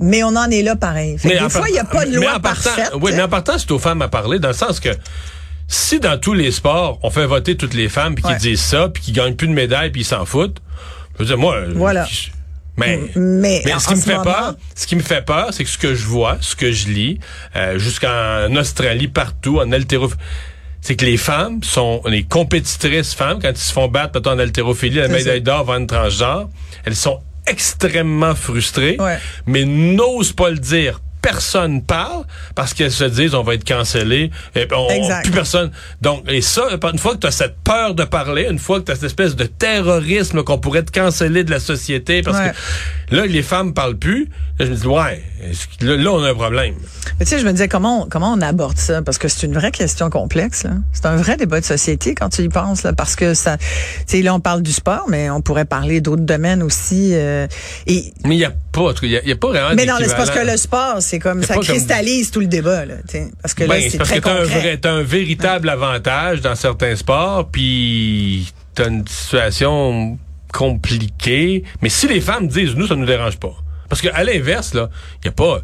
mais 0.00 0.24
on 0.24 0.34
en 0.34 0.50
est 0.50 0.62
là 0.62 0.76
pareil. 0.76 1.16
des 1.22 1.48
fois, 1.48 1.68
il 1.68 1.72
n'y 1.72 1.78
a 1.78 1.84
pas 1.84 2.04
de 2.04 2.16
loi 2.16 2.40
parfaite. 2.40 2.92
Oui, 3.00 3.12
mais 3.14 3.22
en 3.22 3.28
partant, 3.28 3.58
c'est 3.58 3.70
aux 3.70 3.78
femmes 3.78 4.02
à 4.02 4.08
parler, 4.08 4.38
dans 4.38 4.48
le 4.48 4.54
sens 4.54 4.80
que 4.80 4.88
si 5.68 6.00
dans 6.00 6.18
tous 6.18 6.34
les 6.34 6.50
sports, 6.50 6.98
on 7.02 7.10
fait 7.10 7.26
voter 7.26 7.56
toutes 7.56 7.74
les 7.74 7.88
femmes 7.88 8.14
puis 8.14 8.24
qui 8.24 8.36
disent 8.36 8.60
ça, 8.60 8.88
puis 8.88 9.02
qui 9.02 9.12
gagnent 9.12 9.34
plus 9.34 9.48
de 9.48 9.52
médailles 9.52 9.90
puis 9.90 10.02
ils 10.02 10.06
s'en 10.06 10.24
foutent, 10.24 10.60
je 11.14 11.20
veux 11.20 11.26
dire, 11.26 11.38
moi, 11.38 11.56
voilà. 11.74 12.06
mais, 12.76 13.00
mais, 13.14 13.62
ce 13.78 13.88
qui 13.88 13.94
me 13.94 14.00
fait 14.00 14.22
peur, 14.22 14.54
ce 14.74 14.86
qui 14.86 14.96
me 14.96 15.02
fait 15.02 15.24
peur, 15.24 15.48
c'est 15.52 15.64
que 15.64 15.70
ce 15.70 15.78
que 15.78 15.94
je 15.94 16.04
vois, 16.04 16.38
ce 16.40 16.56
que 16.56 16.72
je 16.72 16.88
lis, 16.88 17.20
euh, 17.56 17.78
jusqu'en 17.78 18.54
Australie, 18.56 19.08
partout, 19.08 19.58
en 19.58 19.70
haltérophilie, 19.72 20.20
c'est 20.80 20.96
que 20.96 21.06
les 21.06 21.16
femmes 21.16 21.62
sont 21.62 22.02
les 22.06 22.24
compétitrices 22.24 23.14
femmes 23.14 23.38
quand 23.40 23.50
ils 23.50 23.56
se 23.56 23.72
font 23.72 23.88
battre 23.88 24.20
en 24.28 24.38
haltérophilie, 24.38 24.96
la 24.96 25.08
médaille 25.08 25.40
d'or 25.40 25.64
va 25.64 25.76
une 25.78 25.86
transgenre, 25.86 26.50
elles 26.84 26.96
sont 26.96 27.20
extrêmement 27.46 28.34
frustrées, 28.34 28.98
mais 29.46 29.64
n'osent 29.64 30.32
pas 30.32 30.50
le 30.50 30.58
dire 30.58 31.00
personne 31.24 31.82
parle 31.82 32.24
parce 32.54 32.74
qu'elles 32.74 32.92
se 32.92 33.04
disent 33.04 33.34
on 33.34 33.42
va 33.42 33.54
être 33.54 33.66
cancellé 33.66 34.30
et 34.54 34.68
on, 34.72 34.88
plus 35.22 35.32
personne. 35.32 35.70
Donc 36.02 36.22
et 36.28 36.42
ça 36.42 36.68
une 36.92 36.98
fois 36.98 37.14
que 37.14 37.20
tu 37.20 37.26
as 37.26 37.30
cette 37.30 37.56
peur 37.64 37.94
de 37.94 38.04
parler, 38.04 38.46
une 38.50 38.58
fois 38.58 38.80
que 38.80 38.84
tu 38.84 38.92
as 38.92 38.96
cette 38.96 39.04
espèce 39.04 39.34
de 39.34 39.44
terrorisme 39.44 40.42
qu'on 40.42 40.58
pourrait 40.58 40.82
te 40.82 40.92
canceller 40.92 41.42
de 41.42 41.50
la 41.50 41.60
société 41.60 42.20
parce 42.22 42.38
que 42.38 43.16
là 43.16 43.24
les 43.24 43.42
femmes 43.42 43.72
parlent 43.72 43.96
plus, 43.96 44.28
là, 44.58 44.66
je 44.66 44.70
me 44.70 44.76
dis 44.76 44.86
ouais, 44.86 45.24
là, 45.80 46.12
on 46.12 46.22
a 46.22 46.30
un 46.30 46.34
problème. 46.34 46.74
Mais 47.18 47.24
tu 47.24 47.30
sais 47.30 47.38
je 47.38 47.46
me 47.46 47.52
disais 47.52 47.68
comment 47.68 48.06
comment 48.10 48.34
on 48.34 48.42
aborde 48.42 48.76
ça? 48.76 49.00
Parce 49.00 49.16
que 49.16 49.28
c'est 49.28 49.46
une 49.46 49.54
vraie 49.54 49.72
question 49.72 50.10
complexe 50.10 50.66
C'est 50.92 51.06
un 51.06 51.16
vrai 51.16 51.38
débat 51.38 51.60
de 51.60 51.64
société 51.64 52.14
quand 52.14 52.28
tu 52.28 52.42
y 52.42 52.48
penses 52.50 52.82
là 52.82 52.92
parce 52.92 53.16
que 53.16 53.32
ça 53.32 53.56
tu 53.56 53.64
sais 54.06 54.22
là 54.22 54.34
on 54.34 54.40
parle 54.40 54.62
du 54.62 54.72
sport 54.72 55.06
mais 55.08 55.30
on 55.30 55.40
pourrait 55.40 55.64
parler 55.64 56.02
d'autres 56.02 56.22
domaines 56.22 56.62
aussi 56.62 57.12
euh, 57.14 57.46
et 57.86 58.12
Mais 58.24 58.36
il 58.36 58.40
y 58.40 58.44
a 58.44 58.52
pas 58.72 58.92
il 59.02 59.10
y, 59.10 59.32
a, 59.32 59.36
pas 59.36 59.48
vraiment 59.48 59.70
Mais 59.74 59.86
non, 59.86 59.94
c'est 60.00 60.16
parce 60.16 60.30
que 60.30 60.44
le 60.44 60.56
sport 60.56 60.96
c'est 61.00 61.13
comme 61.18 61.42
ça 61.42 61.56
cristallise 61.56 62.30
tout 62.30 62.40
le 62.40 62.46
débat 62.46 62.84
là, 62.84 62.94
parce 63.40 63.54
que 63.54 63.64
là 63.64 63.74
ben, 63.74 63.90
c'est 63.90 63.98
très 63.98 64.20
que 64.20 64.28
un, 64.28 64.44
vrai, 64.44 64.80
un 64.84 65.02
véritable 65.02 65.68
avantage 65.68 66.40
dans 66.40 66.54
certains 66.54 66.96
sports, 66.96 67.48
puis 67.50 68.52
t'as 68.74 68.88
une 68.88 69.06
situation 69.06 70.18
compliquée. 70.52 71.64
Mais 71.82 71.88
si 71.88 72.06
les 72.06 72.20
femmes 72.20 72.46
disent, 72.46 72.74
nous, 72.76 72.86
ça 72.86 72.94
nous 72.94 73.06
dérange 73.06 73.38
pas. 73.38 73.54
Parce 73.88 74.00
qu'à 74.00 74.22
l'inverse, 74.22 74.72
là, 74.74 74.88
il 75.22 75.26
y 75.26 75.28
a 75.28 75.32
pas... 75.32 75.60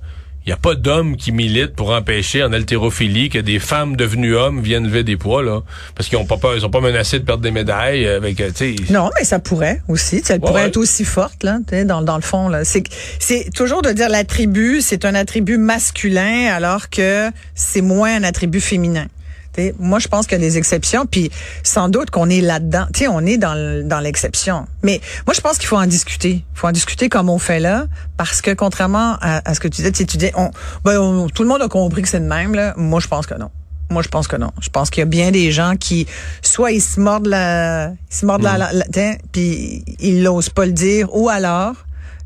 Il 0.50 0.54
n'y 0.54 0.59
a 0.59 0.62
pas 0.62 0.75
d'hommes 0.75 1.16
qui 1.16 1.30
militent 1.30 1.76
pour 1.76 1.90
empêcher 1.90 2.42
en 2.42 2.52
haltérophilie 2.52 3.28
que 3.28 3.38
des 3.38 3.61
femmes 3.61 3.95
devenues 3.95 4.35
hommes 4.35 4.61
viennent 4.61 4.83
lever 4.83 5.04
des 5.04 5.16
poids, 5.16 5.45
là. 5.45 5.62
Parce 5.95 6.09
qu'ils 6.09 6.19
ont 6.19 6.25
pas 6.25 6.38
peur, 6.38 6.57
ils 6.57 6.62
sont 6.62 6.71
pas 6.71 6.80
menacés 6.80 7.21
de 7.21 7.25
perdre 7.25 7.45
des 7.45 7.52
médailles 7.52 8.04
avec, 8.04 8.40
euh, 8.40 8.49
tu 8.49 8.75
sais. 8.76 8.92
Non, 8.92 9.11
mais 9.16 9.25
ça 9.25 9.38
pourrait 9.38 9.80
aussi. 9.87 10.25
Elle 10.28 10.40
pourrait 10.40 10.62
ouais. 10.62 10.66
être 10.66 10.76
aussi 10.76 11.04
forte, 11.04 11.45
là, 11.45 11.61
dans, 11.85 12.02
dans 12.02 12.16
le 12.16 12.23
fond, 12.23 12.49
là. 12.49 12.64
C'est, 12.64 12.83
c'est 13.21 13.50
toujours 13.54 13.80
de 13.83 13.92
dire 13.92 14.09
l'attribut, 14.09 14.80
c'est 14.80 15.04
un 15.04 15.14
attribut 15.14 15.57
masculin, 15.57 16.49
alors 16.52 16.90
que 16.90 17.30
c'est 17.54 17.80
moins 17.80 18.16
un 18.16 18.25
attribut 18.25 18.61
féminin. 18.61 19.07
T'sais, 19.52 19.75
moi, 19.80 19.99
je 19.99 20.07
pense 20.07 20.26
qu'il 20.26 20.38
y 20.38 20.40
a 20.40 20.45
des 20.45 20.59
exceptions, 20.59 21.07
puis 21.07 21.30
sans 21.64 21.88
doute 21.88 22.11
qu'on 22.11 22.30
est 22.30 22.40
là-dedans. 22.40 22.87
Tu 22.95 23.00
sais, 23.00 23.09
on 23.09 23.21
est 23.21 23.37
dans, 23.37 24.00
l'exception. 24.00 24.66
Mais 24.83 25.00
moi, 25.26 25.35
je 25.35 25.40
pense 25.40 25.59
qu'il 25.59 25.66
faut 25.66 25.76
en 25.76 25.87
discuter. 25.87 26.45
Il 26.54 26.59
faut 26.59 26.69
en 26.69 26.73
discuter 26.73 27.09
comme 27.09 27.28
on 27.28 27.38
fait 27.38 27.59
là, 27.61 27.87
parce 28.16 28.40
que 28.42 28.52
contrairement 28.52 29.16
à, 29.21 29.49
à 29.49 29.54
ce 29.54 29.61
que 29.61 29.66
tu 29.69 29.83
disais, 29.83 29.90
tu 29.92 30.04
dis, 30.04 30.30
on, 30.37 30.50
ben, 30.85 30.99
on- 31.00 31.28
tout 31.28 31.42
le 31.42 31.49
monde 31.49 31.62
a 31.62 31.69
compris 31.69 32.02
que 32.02 32.09
c'est 32.09 32.21
le 32.21 32.26
même. 32.26 32.54
Là. 32.54 32.75
Moi, 32.76 33.00
je 33.00 33.09
pense 33.09 33.26
que 33.26 33.35
non. 33.35 33.50
Moi, 33.90 34.02
je 34.02 34.09
pense 34.09 34.28
que 34.28 34.37
non. 34.37 34.52
Je 34.61 34.69
pense 34.69 34.88
qu'il 34.88 35.00
y 35.00 35.02
a 35.02 35.07
bien 35.07 35.33
des 35.33 35.50
gens 35.50 35.75
qui, 35.75 36.07
soit 36.42 36.71
ils 36.71 36.80
se 36.80 37.00
mordent 37.00 37.26
la, 37.26 37.88
ils 37.90 38.16
se 38.16 38.25
mordent 38.25 38.42
la, 38.42 38.57
la, 38.57 38.73
la- 38.73 38.85
t'sais, 38.85 39.19
puis 39.33 39.85
ils 39.99 40.23
n'osent 40.23 40.49
pas 40.49 40.64
le 40.64 40.73
dire, 40.73 41.09
ou 41.12 41.28
alors 41.28 41.75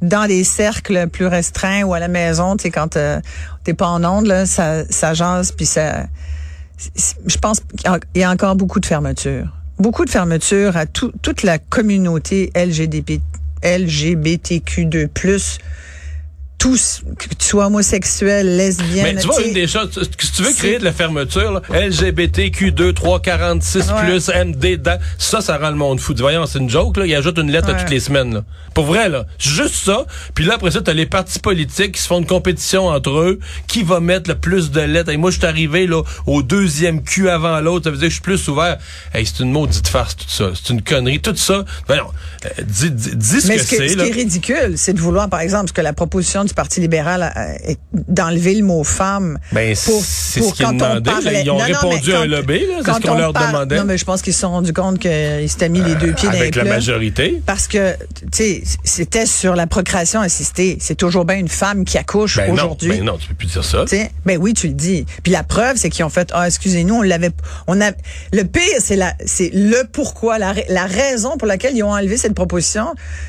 dans 0.02 0.26
des 0.26 0.44
cercles 0.44 1.06
plus 1.08 1.26
restreints 1.26 1.84
ou 1.84 1.94
à 1.94 1.98
la 2.00 2.08
maison, 2.08 2.56
tu 2.58 2.64
sais, 2.64 2.70
quand 2.70 2.98
euh, 2.98 3.18
t'es 3.64 3.72
pas 3.72 3.86
en 3.88 4.04
onde, 4.04 4.26
là, 4.26 4.44
ça, 4.44 4.84
ça 4.90 5.14
jase, 5.14 5.52
puis 5.52 5.64
ça 5.64 6.04
je 7.26 7.36
pense 7.38 7.60
qu'il 7.60 7.90
y 8.16 8.22
a- 8.22 8.30
encore 8.30 8.56
beaucoup 8.56 8.80
de 8.80 8.86
fermeture. 8.86 9.46
Beaucoup 9.78 10.04
de 10.04 10.10
fermeture 10.10 10.76
à 10.76 10.86
tout- 10.86 11.12
toute 11.22 11.42
la 11.42 11.58
communauté 11.58 12.50
LGBT, 12.54 13.20
LGBTQ2+, 13.62 15.58
tous, 16.64 17.02
que 17.18 17.26
tu 17.34 17.44
sois 17.46 17.66
homosexuel, 17.66 18.56
lesbienne. 18.56 19.16
Mais 19.16 19.20
tu 19.20 19.26
vois, 19.26 19.42
une 19.42 19.52
des 19.52 19.66
choses, 19.66 19.90
si 20.18 20.32
tu 20.32 20.42
veux 20.42 20.52
créer 20.54 20.78
de 20.78 20.84
la 20.84 20.92
fermeture, 20.92 21.52
là, 21.52 21.60
LGBTQ2, 21.70 22.94
346 22.94 23.90
Ouais. 23.90 24.06
plus, 24.06 24.28
MD, 24.30 24.76
da- 24.78 24.98
ça, 25.18 25.42
ça 25.42 25.58
rend 25.58 25.68
le 25.68 25.76
monde 25.76 26.00
fou. 26.00 26.14
Voyons, 26.16 26.46
c'est 26.46 26.58
une 26.58 26.70
joke, 26.70 26.96
là. 26.96 27.04
Il 27.06 27.14
ajoute 27.14 27.36
une 27.38 27.50
lettre 27.50 27.68
à 27.68 27.74
toutes 27.74 27.90
les 27.90 28.00
semaines, 28.00 28.32
là. 28.32 28.44
Pour 28.72 28.86
vrai, 28.86 29.08
là. 29.10 29.26
Juste 29.38 29.74
ça. 29.74 30.06
Puis 30.34 30.44
là, 30.46 30.54
après 30.54 30.70
ça, 30.70 30.80
t'as 30.80 30.94
les 30.94 31.06
partis 31.06 31.38
politiques 31.38 31.92
qui 31.92 32.00
se 32.00 32.06
font 32.08 32.18
une 32.18 32.26
compétition 32.26 32.86
entre 32.86 33.10
eux. 33.10 33.38
Qui 33.68 33.82
va 33.82 34.00
mettre 34.00 34.30
le 34.30 34.36
plus 34.36 34.70
de 34.70 34.80
lettres? 34.80 35.10
Et 35.10 35.16
moi, 35.18 35.30
je 35.30 35.36
suis 35.38 35.46
arrivé, 35.46 35.86
là, 35.86 36.02
au 36.26 36.42
deuxième 36.42 37.02
cul 37.02 37.28
avant 37.28 37.60
l'autre. 37.60 37.84
Ça 37.84 37.90
veut 37.90 37.96
dire 37.98 38.06
que 38.06 38.10
je 38.10 38.14
suis 38.14 38.22
plus 38.22 38.48
ouvert. 38.48 38.78
Hey, 39.12 39.26
c'est 39.26 39.42
une 39.44 39.52
maudite 39.52 39.86
farce, 39.86 40.16
tout 40.16 40.24
ça. 40.28 40.50
C'est 40.54 40.72
une 40.72 40.82
connerie. 40.82 41.20
Tout 41.20 41.36
ça. 41.36 41.64
Voyons. 41.86 42.06
euh, 42.46 42.48
dis, 42.66 42.90
dis, 42.90 43.14
dis 43.16 43.40
ce 43.42 43.48
Mais 43.48 43.56
que 43.56 43.62
ce, 43.62 43.68
c'est, 43.76 43.88
ce 43.88 43.96
là. 43.96 44.04
qui 44.04 44.10
est 44.10 44.14
ridicule, 44.14 44.72
c'est 44.76 44.92
de 44.94 45.00
vouloir, 45.00 45.28
par 45.28 45.40
exemple, 45.40 45.68
ce 45.68 45.72
que 45.72 45.80
la 45.80 45.92
proposition 45.92 46.44
du 46.44 46.53
Parti 46.54 46.80
libéral 46.80 47.32
euh, 47.36 47.74
d'enlever 47.92 48.54
le 48.54 48.64
mot 48.64 48.84
femme. 48.84 49.38
Ben, 49.52 49.74
c'est 49.74 50.40
ce 50.40 50.52
qu'ils 50.54 50.66
demandaient, 50.66 51.00
parlait- 51.10 51.42
Ils 51.44 51.50
ont 51.50 51.58
Non, 51.58 51.64
répondu 51.64 52.12
à 52.14 52.20
un 52.20 52.26
lobby, 52.26 52.60
là. 52.60 52.74
C'est 52.84 52.92
ce 52.92 53.00
qu'on 53.00 53.12
on 53.14 53.18
leur 53.18 53.32
parle- 53.32 53.52
demandait. 53.52 53.76
Non, 53.78 53.84
mais 53.84 53.98
je 53.98 54.04
pense 54.04 54.22
qu'ils 54.22 54.34
se 54.34 54.40
sont 54.40 54.50
rendus 54.50 54.72
compte 54.72 54.98
qu'ils 54.98 55.48
s'étaient 55.48 55.68
mis 55.68 55.80
les 55.82 55.94
deux 55.96 56.12
pieds 56.12 56.28
dans 56.28 56.34
Avec 56.36 56.56
la 56.56 56.64
majorité. 56.64 57.42
Parce 57.46 57.66
que, 57.68 57.94
tu 58.20 58.26
sais, 58.32 58.62
c'était 58.84 59.26
sur 59.26 59.54
la 59.56 59.66
procréation 59.66 60.20
assistée. 60.20 60.78
C'est 60.80 60.94
toujours 60.96 61.24
bien 61.24 61.36
une 61.36 61.48
femme 61.48 61.84
qui 61.84 61.98
accouche 61.98 62.36
Ben 62.36 62.48
non, 62.48 62.54
aujourd'hui. 62.54 62.88
ben 62.90 63.04
non, 63.04 63.16
tu 63.18 63.28
peux 63.28 63.34
plus 63.34 63.48
dire 63.48 63.64
ça. 63.64 63.84
Ben 64.24 64.38
oui, 64.40 64.54
tu 64.54 64.68
le 64.68 64.74
dis. 64.74 65.06
Puis 65.22 65.32
la 65.32 65.42
preuve, 65.42 65.76
c'est 65.76 65.90
qu'ils 65.90 66.04
ont 66.04 66.08
fait, 66.10 66.30
ah, 66.32 66.46
excusez-nous, 66.46 66.94
on 66.96 67.02
l'avait, 67.02 67.30
on 67.66 67.80
a, 67.80 67.90
le 68.32 68.42
pire, 68.44 68.62
c'est 68.80 68.96
la, 68.96 69.14
c'est 69.24 69.50
le 69.52 69.84
pourquoi, 69.92 70.38
la, 70.38 70.52
ra- 70.52 70.60
la 70.68 70.86
raison 70.86 71.36
pour 71.36 71.46
laquelle 71.48 71.76
ils 71.76 71.82
ont 71.82 71.92
enlevé 71.92 72.16
cette 72.16 72.34
proposition. 72.34 72.86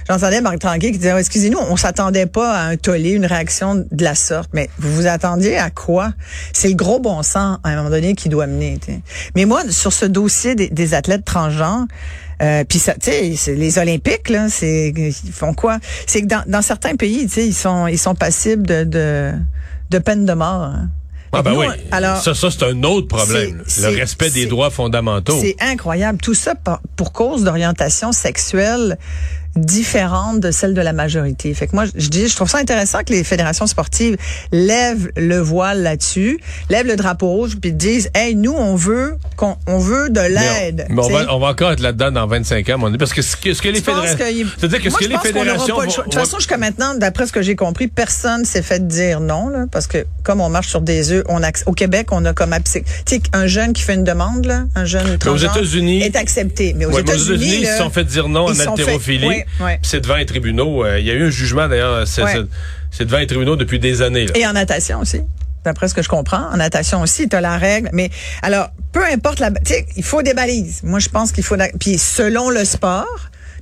J'entendais 0.10 0.42
Marc 0.42 0.60
Tanguay 0.60 0.92
qui 0.92 0.98
disait, 0.98 1.12
Ah, 1.12 1.20
excusez-nous, 1.20 1.60
on 1.60 1.76
s'attendait 1.78 2.26
pas 2.26 2.54
à 2.56 2.64
un 2.68 2.78
tollé, 2.78 3.05
une 3.12 3.26
réaction 3.26 3.76
de 3.76 4.04
la 4.04 4.16
sorte. 4.16 4.50
Mais 4.54 4.70
vous 4.80 4.94
vous 4.96 5.08
attendiez 5.08 5.58
à 5.58 5.70
quoi? 5.70 6.12
C'est 6.54 6.70
le 6.70 6.76
gros 6.76 7.00
bon 7.00 7.24
sens, 7.24 7.58
à 7.64 7.70
un 7.70 7.76
moment 7.78 7.90
donné, 7.90 8.16
qui 8.16 8.30
doit 8.30 8.48
mener, 8.48 8.78
tu 8.80 8.94
sais. 8.94 9.00
Mais 9.36 9.46
moi, 9.46 9.64
sur 9.70 9.94
ce 9.94 10.06
dossier 10.06 10.56
des, 10.56 10.70
des 10.70 10.94
athlètes 10.94 11.26
transgenres, 11.26 11.86
euh, 12.42 12.64
puis 12.68 12.80
ça, 12.80 12.94
tu 12.96 13.36
sais, 13.36 13.56
les 13.56 13.78
Olympiques 13.80 14.30
là, 14.30 14.50
c'est 14.50 14.94
ils 14.96 15.32
font 15.32 15.54
quoi? 15.54 15.80
C'est 16.06 16.22
que 16.22 16.28
dans, 16.28 16.44
dans 16.48 16.62
certains 16.62 16.96
pays, 16.96 17.28
tu 17.28 17.34
sais, 17.34 17.48
ils 17.48 17.54
sont 17.54 17.88
ils 17.88 17.98
sont 18.00 18.16
passibles 18.16 18.68
de 18.68 18.84
de, 18.84 19.32
de 19.90 20.00
peine 20.00 20.26
de 20.26 20.34
mort. 20.34 20.64
hein. 20.64 20.90
Ah 21.38 21.42
ben 21.42 21.52
Nous, 21.52 21.60
oui. 21.60 21.66
alors, 21.92 22.22
ça, 22.22 22.34
ça 22.34 22.50
c'est 22.50 22.64
un 22.64 22.82
autre 22.84 23.08
problème. 23.10 23.62
Le 23.82 23.88
respect 23.98 24.30
des 24.30 24.46
droits 24.46 24.70
fondamentaux. 24.70 25.38
c'est 25.42 25.56
incroyable. 25.60 26.18
Tout 26.22 26.34
ça 26.34 26.54
pour 26.96 27.12
cause 27.12 27.44
d'orientation 27.44 28.14
sexuelle 28.14 28.98
différente 29.56 30.40
de 30.40 30.52
celle 30.52 30.74
de 30.74 30.82
la 30.82 30.94
majorité. 30.94 31.54
Fait 31.54 31.68
que 31.68 31.76
moi, 31.76 31.86
je 31.96 32.10
dis, 32.10 32.28
je 32.28 32.36
trouve 32.36 32.50
ça 32.50 32.58
intéressant 32.58 33.00
que 33.06 33.14
les 33.14 33.24
fédérations 33.24 33.68
sportives 33.68 34.18
lèvent 34.52 35.10
le 35.16 35.40
voile 35.40 35.82
là-dessus, 35.82 36.40
lèvent 36.70 36.88
le 36.88 36.96
drapeau 36.96 37.28
rouge, 37.30 37.58
puis 37.62 37.72
disent, 37.72 38.10
hey, 38.16 38.36
nous, 38.36 38.54
on 38.54 38.76
veut, 38.76 39.16
qu'on, 39.38 39.56
on 39.68 39.78
veut 39.80 40.10
de 40.10 40.20
Mais 40.20 40.30
l'aide. 40.30 40.88
on, 40.90 40.94
mais 40.94 41.02
on 41.04 41.10
va, 41.10 41.34
on 41.36 41.40
va 41.40 41.48
encore 41.48 41.72
être 41.72 41.80
là-dedans 41.80 42.12
dans 42.12 42.28
25 42.28 42.70
ans, 42.70 42.78
mon 42.78 42.90
Dieu, 42.90 42.98
parce 42.98 43.14
que 43.14 43.22
ce 43.22 43.36
que, 43.36 43.54
ce 43.54 43.62
que 43.62 43.70
les 43.70 43.82
fédérations... 43.82 44.18
C'est-à-dire 44.58 44.82
que 44.82 44.90
ce 44.90 44.98
que 44.98 45.06
les 45.06 45.18
fédérations... 45.18 45.78
De 45.78 45.92
toute 46.04 46.14
façon, 46.14 46.38
jusqu'à 46.38 46.58
maintenant, 46.58 46.94
d'après 46.96 47.28
ce 47.28 47.32
que 47.32 47.42
j'ai 47.42 47.56
compris, 47.56 47.88
personne 47.88 48.46
s'est 48.46 48.62
fait 48.62 48.86
dire 48.88 49.20
non, 49.20 49.50
là, 49.50 49.66
parce 49.72 49.88
que 49.88 50.06
comme 50.24 50.42
on 50.42 50.50
marche 50.50 50.68
sur 50.68 50.82
des 50.82 51.12
œufs, 51.12 51.24
on 51.30 51.42
au 51.66 51.74
Québec, 51.74 52.08
on 52.12 52.26
a 52.26 52.34
comme 52.34 52.56
tu 52.64 52.82
sais, 53.06 53.22
un 53.34 53.48
jeune 53.48 53.74
qui 53.74 53.82
fait 53.84 53.94
une 53.96 54.04
demande, 54.04 54.46
là, 54.46 54.66
un 54.76 54.86
jeune 54.86 55.12
aux 55.12 55.18
transgenre, 55.18 55.56
États-Unis- 55.58 56.02
est 56.02 56.16
accepté. 56.16 56.74
Mais 56.76 56.86
aux 56.86 56.92
Ouais, 56.92 57.02
États-Unis, 57.02 57.60
ils 57.62 57.68
se 57.68 57.78
sont 57.78 57.90
fait 57.90 58.04
dire 58.04 58.28
non 58.28 58.46
en 58.46 58.60
haltérophilie. 58.60 59.44
Ouais, 59.60 59.66
ouais. 59.66 59.80
C'est 59.84 60.02
devant 60.02 60.16
les 60.16 60.26
tribunaux. 60.26 60.84
Euh, 60.86 61.00
Il 61.00 61.06
y 61.06 61.12
a 61.12 61.14
eu 61.14 61.26
un 61.26 61.30
jugement, 61.30 61.68
d'ailleurs. 61.68 62.08
C'est 62.08 62.24
Ouais. 62.24 62.34
c'est- 62.34 62.48
c'est 62.92 63.06
devant 63.06 63.18
les 63.20 63.28
tribunaux 63.28 63.56
depuis 63.56 63.80
des 63.80 64.02
années. 64.02 64.26
Là. 64.28 64.34
Et 64.36 64.46
en 64.48 64.54
natation 64.54 65.00
aussi. 65.00 65.22
D'après 65.64 65.88
ce 65.88 65.94
que 65.96 66.02
je 66.04 66.10
comprends, 66.10 66.48
en 66.52 66.58
natation 66.58 67.02
aussi, 67.02 67.28
tu 67.28 67.36
as 67.36 67.42
la 67.42 67.58
règle. 67.58 67.90
Mais 67.92 68.10
alors, 68.44 68.70
peu 68.92 69.04
importe 69.12 69.40
la... 69.40 69.50
Tu 69.52 69.58
sais, 69.74 69.86
il 69.98 70.04
faut 70.04 70.22
des 70.22 70.34
balises. 70.36 70.82
Moi, 70.84 71.00
je 71.00 71.10
pense 71.10 71.32
qu'il 71.32 71.44
faut... 71.44 71.56
Puis 71.80 71.98
selon 71.98 72.50
le 72.50 72.64
sport... 72.66 73.08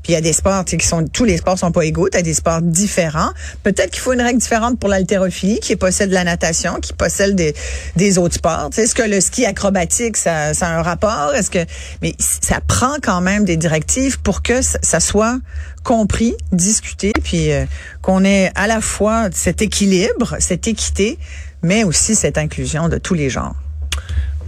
Puis 0.03 0.11
il 0.11 0.15
y 0.15 0.17
a 0.17 0.21
des 0.21 0.33
sports 0.33 0.65
qui 0.65 0.77
sont 0.79 1.05
tous 1.07 1.23
les 1.23 1.37
sports 1.37 1.57
sont 1.57 1.71
pas 1.71 1.85
égaux, 1.85 2.09
tu 2.09 2.17
as 2.17 2.21
des 2.21 2.33
sports 2.33 2.61
différents. 2.61 3.31
Peut-être 3.63 3.91
qu'il 3.91 4.01
faut 4.01 4.13
une 4.13 4.21
règle 4.21 4.39
différente 4.39 4.77
pour 4.79 4.89
l'haltérophilie 4.89 5.59
qui 5.59 5.75
possède 5.75 6.11
la 6.11 6.23
natation, 6.23 6.75
qui 6.81 6.93
possède 6.93 7.35
des, 7.35 7.55
des 7.95 8.17
autres 8.17 8.35
sports. 8.35 8.69
Est-ce 8.75 8.93
que 8.93 9.03
le 9.03 9.21
ski 9.21 9.45
acrobatique 9.45 10.17
ça, 10.17 10.53
ça 10.53 10.67
a 10.67 10.77
un 10.77 10.81
rapport? 10.81 11.33
Est-ce 11.33 11.49
que 11.49 11.65
mais 12.01 12.13
ça 12.19 12.59
prend 12.67 12.97
quand 13.01 13.21
même 13.21 13.45
des 13.45 13.57
directives 13.57 14.19
pour 14.19 14.41
que 14.41 14.61
ça, 14.61 14.77
ça 14.81 14.99
soit 14.99 15.39
compris, 15.83 16.35
discuté, 16.51 17.11
puis 17.23 17.51
euh, 17.51 17.65
qu'on 18.01 18.23
ait 18.23 18.51
à 18.55 18.67
la 18.67 18.81
fois 18.81 19.29
cet 19.33 19.61
équilibre, 19.61 20.35
cette 20.39 20.67
équité, 20.67 21.17
mais 21.61 21.83
aussi 21.83 22.15
cette 22.15 22.37
inclusion 22.37 22.89
de 22.89 22.97
tous 22.97 23.13
les 23.13 23.29
genres. 23.29 23.55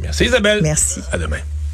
Merci 0.02 0.26
Isabelle. 0.26 0.60
Merci. 0.62 1.02
À 1.12 1.18
demain. 1.18 1.40